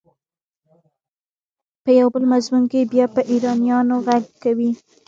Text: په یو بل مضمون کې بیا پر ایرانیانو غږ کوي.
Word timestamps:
په 1.83 1.89
یو 1.99 2.07
بل 2.13 2.23
مضمون 2.33 2.63
کې 2.71 2.89
بیا 2.91 3.05
پر 3.13 3.23
ایرانیانو 3.31 3.95
غږ 4.07 4.23
کوي. 4.43 4.71